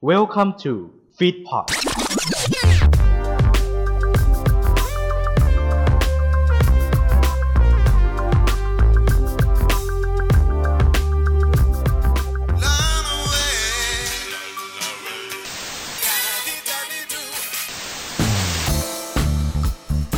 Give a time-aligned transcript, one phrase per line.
[0.00, 1.66] Welcome to Feedpot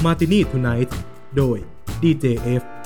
[0.05, 0.99] มาตินี่ทูไนท์
[1.37, 1.59] โดย
[2.03, 2.80] DJF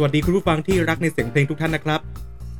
[0.00, 2.00] สวัสดีคุณผู้ฟังที่รักในเสียงเพลงทุกท่านนะครับ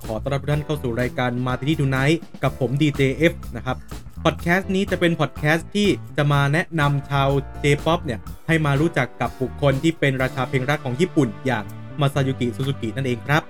[0.05, 3.77] ขอต้อนรับทุกท่านเข้าสู่รายการ Martini Tonight กับผม DJF นะครับ
[4.25, 7.29] พอดแคสต์นี้จะเป็นพอดแคสต์ที่จะมาแนะนำชาว
[7.63, 11.65] J-POP เนี่ยให้มารู้จักกับบุคคลที่เป็นราชาเพลงรักของญี่ปุ่น อย่าง
[12.01, 13.43] มาซายุกิซูซูกินั่นเองครับ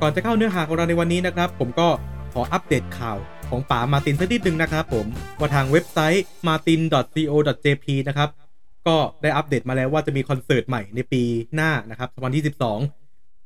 [0.00, 1.88] ก่อนจะเข้าเนื้อหาของเราในวันนี้นะครับ ผมก็
[2.32, 3.16] ขออัปเดตข่าว
[3.50, 5.06] ของป๋ามาร์ตินสักนิดนึงนะครับผม
[5.38, 8.28] ว่าทางเว็บไซต์ martin.co.jp นะครับ
[8.86, 11.22] ก็ได้อัปเดตมาแล้วว่าจะมีคอนเสิร์ตใหม่ในปี
[11.54, 13.01] หน้านะครับ2022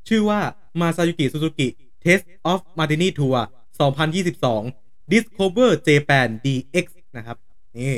[0.09, 0.41] ชื่อว่า
[0.80, 1.69] Masayuki Suzuki
[2.05, 3.38] Taste of Martini Tour
[4.20, 6.86] 2022 Discover Japan DX
[7.17, 7.36] นะครับ
[7.77, 7.94] นี่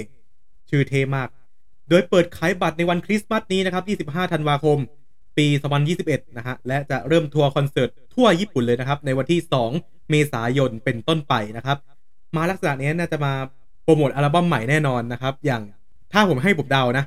[0.70, 1.28] ชื่อเท่มาก
[1.88, 4.78] โดยเปิดขายบัตรในวันคริสต์มาสนี้นะครับ 25 ธันวาคม
[5.38, 5.46] ปี
[5.92, 9.40] 2021 นะฮะ และจะเริ่มทัวร์คอนเสิร์ตทั่วญี่ปุ่นเลยนะครับ ในวันที่
[9.77, 11.78] 2 เมษายนเป็นต้นไปนะครับ
[12.36, 13.33] มาลักษณะนี้น่าจะมา
[13.84, 15.62] โปรโมทอัลบั้มใหม่แน่นอนนะครับ อย่าง
[16.12, 17.05] ถ้าผมให้ผมเดานะ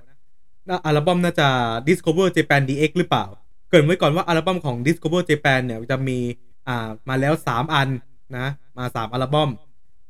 [0.85, 1.47] อัลบั้มน่าจะ
[1.87, 3.25] Discover Japan DX หรือเปล่า
[3.71, 6.17] เกรินไว้ก่อนว่าอัลบั้มของ Discover Japan เนี่ยจะมี
[6.67, 7.89] อ่ามาแล้ว 3 อัน
[8.37, 9.49] นะมา 3 อัลบั้ม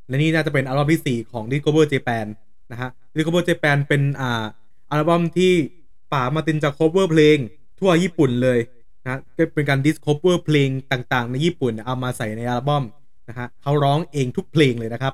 [0.07, 2.25] และนี่น่าจะเป็นอัลบั้มที่ 4 ของ Discover Japan
[2.71, 4.43] นะฮะ Discover Japan เป็นอ่า
[4.91, 5.53] อัลบั้มที่
[6.13, 7.37] ป่ามาตินจะ cover เพลง
[7.79, 8.59] ทั่วญี่ปุ่นเลย
[9.03, 12.83] นะก็เป็นการ discover เพลงต่างๆ ในญี่ปุ่นเอามาใส่ในอัลบั้ม
[13.29, 15.13] นะฮะเขาร้องเองทุกเพลงเลยนะครับ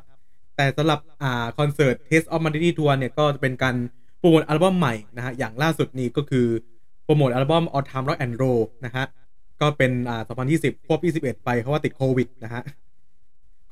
[0.56, 3.76] แต่สำหรับอ่าคอนเสิร์ต Taste of Martini Tour เนี่ยก็จะเป็นการ
[4.20, 6.48] โปรโมทอัลบั้มใหม่นะฮะอย่างล่าสุดนี้ก็คือ
[7.08, 9.06] โปรโมทอัลบั้ม All Time Rock and Roll นะฮะ
[9.62, 10.22] ก็เป็นอ่า
[10.54, 12.62] 2020 ควบ 21 ไปเพราะว่าติดโควิดนะฮะ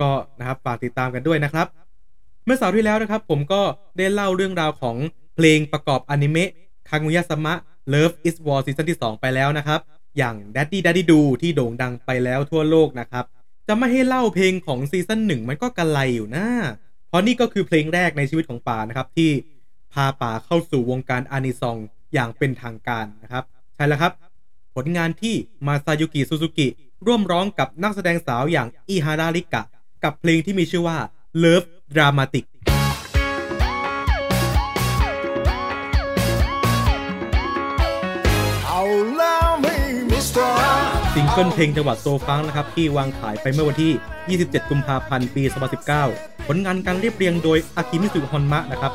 [0.01, 1.67] ก็นะครับฝากติดตามกันด้วยนะครับ
[2.45, 3.61] เมื่อเสาร์ที่แล้วนะครับ ผมก็
[3.97, 4.95] ได้เล่าเรื่องราวของ
[5.35, 6.49] เพลงประกอบอนิเมะ
[6.89, 7.53] คางุยะซามะ
[7.93, 9.79] Love is War ซีซั่นที่ 2 ไปแล้วนะครับ
[10.17, 13.25] อย่าง Daddy Daddy Do ที่โด่งดังไปแล้วทั่วโลกนะครับ
[13.67, 16.45] จะไม่ให้เล่าเพลงของซีซั่นหนึ่งมันก็กระไรอยู่นะ
[17.07, 19.29] เพราะนี่ก็คือเพลงแรกในชีวิตของป่านะครับที่
[19.93, 21.77] พาป่าเข้าสู่วงการอานิซอง
[22.15, 23.43] อย่างเป็นทางการนะครับ
[23.75, 24.11] ใช่แล้วครับ
[24.75, 25.35] ผลงานที่
[25.67, 26.67] มาซายุกิซูซูกิ
[27.05, 29.61] ร่วมร้องกับนักแสดงสาวอย่างอิฮาราริกะ
[30.03, 30.97] กับเพลงที่มีชื่อว่า
[31.43, 32.45] Love Dramatic
[41.13, 45.43] ซิงเกิลเพลงจังหวัดโซฟังนะครับ ที่วางขายไปเมื่อวันที่ 27 กุมภาพันธ์ ปี
[45.95, 48.93] 2019 ผลงานการเรียบเรียงโดยอากิมิตสึฮอนมะนะครับ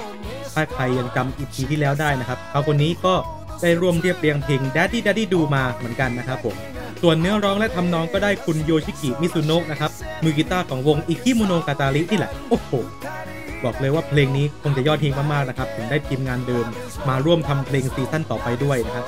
[0.54, 3.14] ถ้าใครยังจำอีพีที่แล้วได้นะครับเขาคนนี้ก็
[3.62, 6.56] ได้ร่วมเรียบเรียงเพลง Daddy Daddy ดูมาเหมือนกันนะครับผม
[7.02, 9.90] ส่วนเนื้อร้องและทำนองก็ได้คุณโยชิกิมิซุโนะนะครับ
[10.24, 12.70] มือกีตาร์ของวงอิคิโมโนกาตารินี่แหละโอ้โห
[13.64, 16.66] บอกเลยว่าเพลงนี้คงจะยอดฮิตมากๆนะครับถึงได้ทีมงานเดิม
[17.08, 19.06] มาร่วมทำเพลงซีซั่นต่อไปด้วยนะครับ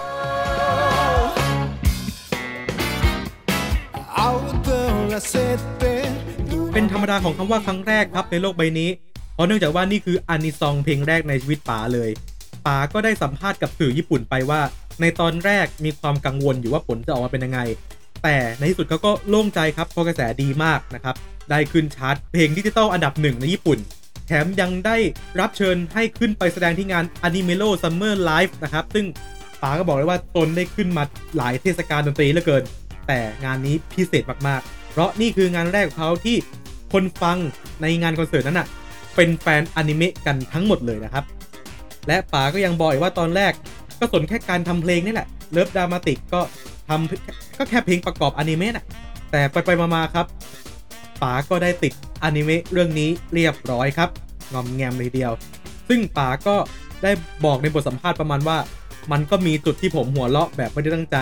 [6.73, 8.91] เป็นธรรมดาของคำว่าครั้งแรกครับในโลกใบนี้
[9.35, 12.11] เพราะเนื่องจากว่านี่คืออานิซองเพลงแรกในชีวิตป๋าเลย
[12.67, 14.61] ป๋าก็ได้สัมภาษณ์กับสื่อญี่ปุ่นไปว่า
[15.01, 17.61] ในตอนแรกมีความกังวลอยู่ว่าผลจะออกมาเป็นยังไง
[18.23, 21.15] แต่ในที่สุดเขาก็โล่งใจครับเพราะกระแสดีมากนะครับ
[21.51, 23.79] ได้ขึ้นชาร์ตเพลงดิจิตอลอันดับหนึ่งในญี่ปุ่น
[24.27, 24.97] แถมยังได้
[25.41, 29.07] รับเชิญให้ขึ้นไปแสดงที่งาน Animelo Summer Live นะครับซึ่ง
[29.63, 31.05] ป๋าก็บอกเลยว่าตนได้ขึ้นมา
[31.37, 32.63] หลายเทศกาลดนตรีเหลือเกิน
[33.09, 36.37] แต่งานนี้พิเศษมากๆ เพราะนี่คืองานแรกของเขาที่
[36.93, 37.39] คนฟัง
[37.83, 38.67] ในงานคอนเสิร์ตนั้นอะ
[39.17, 41.25] เป็นแฟนอนิเมะกันทั้งหมดเลยนะครับ
[42.07, 43.53] และป๋าก็ยังบอกอีกว่าตอนแรก
[43.99, 46.41] ก็สนแค่การทำเพลงนี่แหละ Love Dramatic ก็
[46.89, 48.85] ทำก็แค่เพลงประกอบอนิเมะน่ะ
[49.31, 50.27] แต่ไปไปมาๆครับ
[51.23, 51.93] ป๋าก็ได้ติด
[52.23, 54.09] อนิเมะเรื่องนี้เรียบร้อยครับ
[54.53, 55.33] งอมแงมเลยทีเดียว
[55.89, 56.57] ซึ่งป๋าก็
[57.03, 57.13] ได้
[57.45, 58.59] บอกในบทสัมภาษณ์ประมาณว่า
[59.13, 61.17] มันก็มีจุดที่ผมหัวเราะแบบไม่ได้ตั้งใจ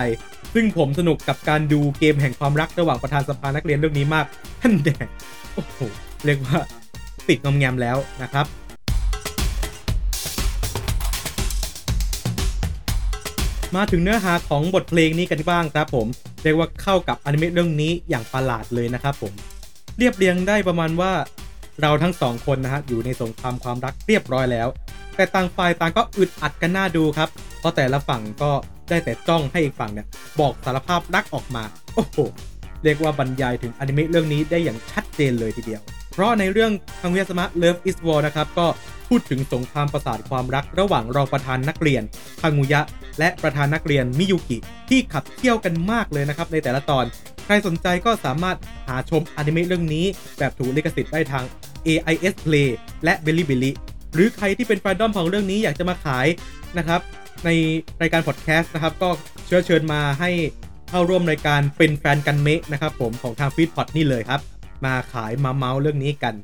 [0.53, 4.25] ซึ่งผมสนุกกับการดูเกมแห่งความรักระหว่างประธานสภานักเรียนเรื่องนี้มาก
[4.61, 5.05] ท่านแดง
[5.53, 5.79] โอ้โห
[6.25, 6.57] เรียกว่า
[7.29, 8.45] ติดงอมแงมแล้วนะครับ
[13.75, 16.07] มาถึงเนื้อหาของบทเพลงนี้กันบ้างครับผม
[16.43, 19.33] เรียกว่าเข้ากับอนิเมะเรื่องนี้อย่างประหลาดเลยนะครับผม
[19.97, 21.11] เรียบเรียงได้ประมาณว่า
[21.81, 24.67] เราทั้งสองคนนะฮะอยู่ในสงครามความรักเรียบร้อยแล้ว
[25.15, 27.29] แต่ต่างฝ่ายต่างก็อึดอัดกันหน้าดูครับ
[27.59, 28.51] เพราะแต่ละฝั่งก็
[28.89, 30.07] ได้แต่จ้องให้อีกฝั่งเนี่ย
[30.39, 31.63] บอกสารภาพรักออกมา
[31.95, 32.17] โอ้โห
[32.83, 36.71] เรียกว่าบรรยายถึงอนิเมะเรื่องนี้ได้อย่างชัดเจนเลยทีเดียว เพราะในเรื่อง
[37.01, 38.67] คังเวียสมะ Love is War นะครับก็
[39.09, 42.03] พูดถึงสงครามประสาทความรักระหว่างรองประธานนักเรียน
[42.41, 42.81] คังุยะ
[43.19, 44.57] และประธานนักเรียนมิยุกิ
[44.89, 47.05] ที่ขับเคี่ยวกันมากเลยนะครับในแต่ละตอน
[47.51, 50.05] ขรสนใจก็สามารถหาชมอนิเมะเรื่องนี้
[50.37, 51.43] แบบถูกลิขสิทธิ์ได้ทาง
[51.87, 52.69] AIS Play
[53.03, 53.71] และ Bilibili
[54.13, 56.27] หรือใครที่เป็นแฟนดอมของเรื่องนี้อยากจะมาขาย
[56.77, 57.01] นะครับ
[57.45, 57.49] ใน
[58.01, 59.09] รายการพอดแคสต์นะครับก็
[59.47, 60.29] เชิญเชิญมาให้
[60.89, 64.39] เข้าร่วมรายการเป็นแฟนกันเมะนะครับผมของทางฟีดพอดนี่เลยครับ
[64.85, 66.35] มาขายมาเมาส์เรื่องนี้กัน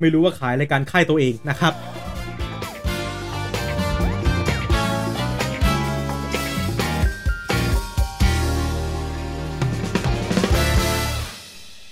[0.00, 1.74] ไม่รู้ว่าขายรายการค่ายตัวเองนะครับ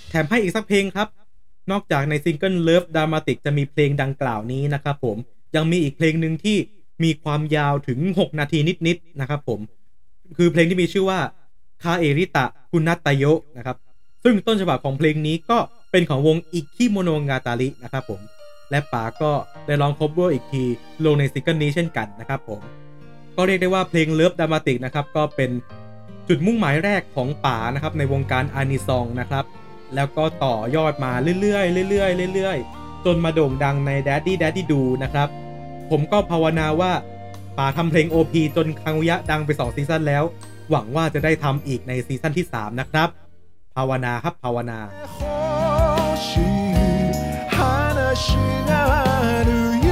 [0.09, 1.09] แถมให้อีกสักเพลงครับ
[1.71, 5.17] นอกจากในซิงเกิล Love Dramatic จะมีเพลงดังกล่าวนี้นะครับผม
[5.57, 6.57] ยังมีอีกเพลงหนึ่งที่
[7.05, 9.61] มีความยาวถึง 6 นาทีนิด ๆ นะครับผม
[10.37, 11.21] คือเพลงที่มีชื่อว่า
[11.83, 13.25] 帰りたくなったよ
[13.57, 13.77] นะครับ
[14.25, 15.59] ซึ่งต้นฉบับของเพลงนี้ก็
[15.91, 18.21] เป็นของวงอิคิโมโนงาตารินะครับผม
[18.71, 19.33] และป๋าก็
[19.67, 20.65] ได้ลอง cover อีกที
[21.05, 22.61] ลงในซิงเกิลนี้เช่นกันนะครับผม
[23.37, 25.51] ก็เรียกได้ว่าเพลง Love Dramatic นะครับ ก็เป็น
[26.29, 29.45] จุดมุ่งหมายแรกของป๋านะครับในวงการอานิซองนะครับ
[29.95, 35.29] แล้วก็ต่อยอดมาเรื่อยๆเรื่อยๆเรื่อยๆ จนมาโด่งดังใน Daddy Daddy Do นะครับ
[35.91, 36.93] ผมก็ภาวนาว่า
[37.59, 40.25] ป๋าทำเพลง OP จนคังุยะดังไป 2 ซีซั่นแล้ว
[40.71, 43.09] หวังว่าจะได้ทำอีกในซีซั่นที่ 3 นะครับ
[43.76, 44.80] ภาวนาครับภาวนา
[45.20, 46.78] 欲しい
[47.58, 48.28] 話
[48.70, 48.72] が
[49.40, 49.52] ある
[49.90, 49.92] よ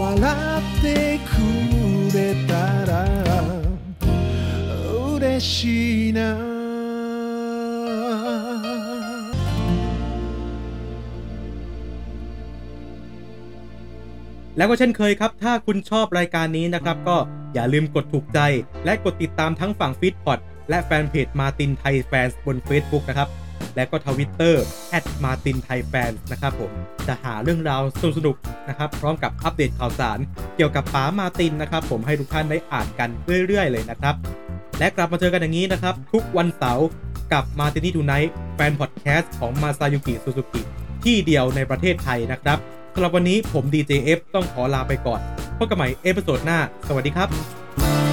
[0.00, 0.02] 笑
[0.60, 0.86] って
[1.30, 1.32] く
[2.16, 2.18] れ
[2.50, 2.52] た
[2.90, 2.92] ら
[5.14, 6.20] 嬉しいな
[14.56, 17.16] แล้วก็เช่นเคยครับ ถ้าคุณชอบรายการนี้นะครับ ก็
[17.54, 18.40] อย่าลืมกดถูกใจ
[18.84, 20.38] และกดติดตามทั้งฝั่งฟีดพอด
[20.69, 23.29] และแฟนเพจ Martin Thai Fan บน Facebook นะครับ
[23.75, 24.63] และก็ทวิตเตอร์
[25.23, 26.71] Martin Thai Fan นะครับผม
[27.07, 27.81] จะหาเรื่องราว
[28.17, 30.19] สนุกๆนะครับ พร้อมกับอัปเดตข่าวสาร
[30.55, 33.09] เกี่ยวกับป๋ามาร์ตินนะครับ ผมให้ทุกท่านได้อ่านกัน
[33.47, 34.15] เรื่อยๆ เลยนะครับ
[34.79, 36.87] และกลับมาเจอกันอย่างนี้นะครับ ทุกวันเสาร์
[37.33, 40.61] กับ Martini Tonight แฟนพอดแคสต์ของมาซายุกิซูซูกิ
[41.03, 42.57] ที่เดียวในประเทศไทยนะครับ
[42.93, 45.19] สำหรับวันนี้ผม DJF ต้องขอลาไปก่อน
[45.57, 48.12] พบกันใหม่ episode หน้า สวัสดีครับ